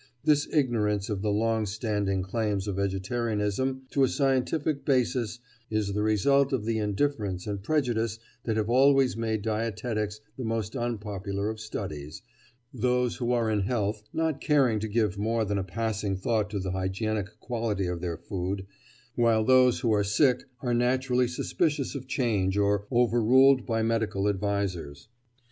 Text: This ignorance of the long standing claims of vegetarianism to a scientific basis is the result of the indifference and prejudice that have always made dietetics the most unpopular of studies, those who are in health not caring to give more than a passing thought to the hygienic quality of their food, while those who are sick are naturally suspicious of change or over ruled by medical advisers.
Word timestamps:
This 0.23 0.47
ignorance 0.51 1.11
of 1.11 1.21
the 1.21 1.31
long 1.31 1.67
standing 1.67 2.23
claims 2.23 2.67
of 2.67 2.77
vegetarianism 2.77 3.83
to 3.91 4.03
a 4.03 4.07
scientific 4.07 4.83
basis 4.83 5.37
is 5.69 5.93
the 5.93 6.01
result 6.01 6.51
of 6.51 6.65
the 6.65 6.79
indifference 6.79 7.45
and 7.45 7.61
prejudice 7.61 8.17
that 8.45 8.57
have 8.57 8.67
always 8.67 9.15
made 9.15 9.43
dietetics 9.43 10.19
the 10.37 10.43
most 10.43 10.75
unpopular 10.75 11.51
of 11.51 11.59
studies, 11.59 12.23
those 12.73 13.17
who 13.17 13.31
are 13.31 13.51
in 13.51 13.59
health 13.59 14.01
not 14.11 14.41
caring 14.41 14.79
to 14.79 14.87
give 14.87 15.19
more 15.19 15.45
than 15.45 15.59
a 15.59 15.63
passing 15.63 16.17
thought 16.17 16.49
to 16.49 16.57
the 16.59 16.71
hygienic 16.71 17.39
quality 17.39 17.85
of 17.85 18.01
their 18.01 18.17
food, 18.17 18.65
while 19.13 19.43
those 19.43 19.81
who 19.81 19.91
are 19.93 20.03
sick 20.03 20.45
are 20.61 20.73
naturally 20.73 21.27
suspicious 21.27 21.93
of 21.93 22.07
change 22.07 22.57
or 22.57 22.87
over 22.89 23.21
ruled 23.21 23.67
by 23.67 23.83
medical 23.83 24.27
advisers. 24.27 25.09